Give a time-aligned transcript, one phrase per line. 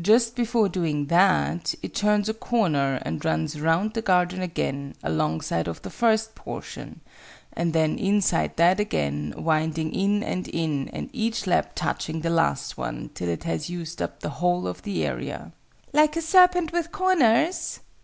[0.00, 5.66] Just before doing that, it turns a corner, and runs round the garden again, alongside
[5.66, 7.00] of the first portion,
[7.52, 12.78] and then inside that again, winding in and in, and each lap touching the last
[12.78, 15.50] one, till it has used up the whole of the area."
[15.92, 17.80] "Like a serpent with corners?"